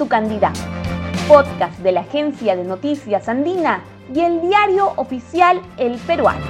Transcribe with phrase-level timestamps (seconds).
[0.00, 0.60] tu candidato.
[1.28, 3.82] Podcast de la Agencia de Noticias Andina
[4.14, 6.46] y el diario oficial El Peruano.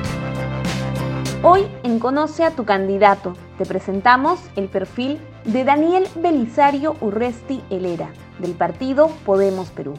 [1.42, 8.12] Hoy en Conoce a tu candidato te presentamos el perfil de Daniel Belisario Urresti Helera,
[8.38, 9.94] del partido Podemos Perú.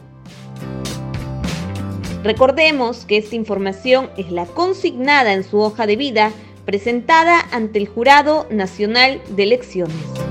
[2.23, 6.31] Recordemos que esta información es la consignada en su hoja de vida
[6.63, 10.21] presentada ante el Jurado Nacional de Elecciones.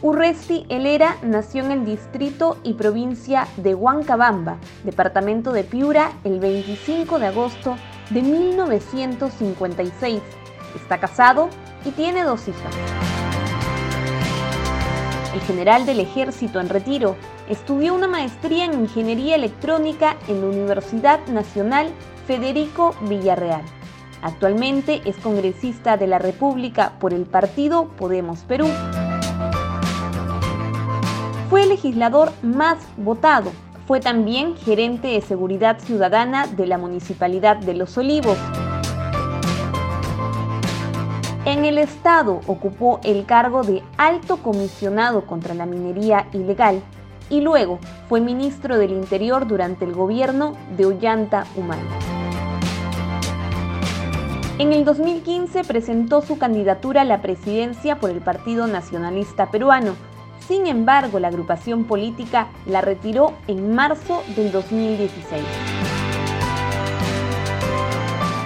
[0.00, 7.18] Urresti Helera nació en el distrito y provincia de Huancabamba, departamento de Piura, el 25
[7.18, 7.74] de agosto
[8.10, 10.22] de 1956.
[10.76, 11.48] Está casado
[11.84, 12.72] y tiene dos hijas.
[15.34, 17.16] El general del ejército en retiro
[17.48, 21.90] estudió una maestría en ingeniería electrónica en la Universidad Nacional
[22.28, 23.62] Federico Villarreal.
[24.22, 28.68] Actualmente es congresista de la República por el partido Podemos Perú.
[31.48, 33.52] Fue el legislador más votado.
[33.86, 38.36] Fue también gerente de seguridad ciudadana de la Municipalidad de Los Olivos.
[41.46, 46.82] En el Estado ocupó el cargo de alto comisionado contra la minería ilegal
[47.30, 47.78] y luego
[48.10, 51.80] fue ministro del Interior durante el gobierno de Ollanta Humala.
[54.58, 59.94] En el 2015 presentó su candidatura a la presidencia por el Partido Nacionalista Peruano.
[60.46, 65.42] Sin embargo, la agrupación política la retiró en marzo del 2016.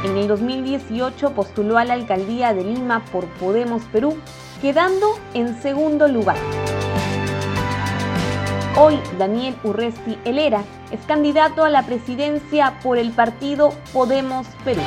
[0.05, 4.17] En el 2018 postuló a la alcaldía de Lima por Podemos Perú,
[4.61, 6.37] quedando en segundo lugar.
[8.77, 14.81] Hoy Daniel Urresti Helera es candidato a la presidencia por el partido Podemos Perú.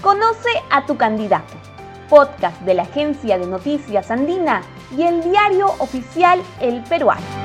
[0.00, 1.73] Conoce a tu candidato.
[2.14, 4.62] Podcast de la Agencia de Noticias Andina
[4.96, 7.43] y el diario oficial El Peruano.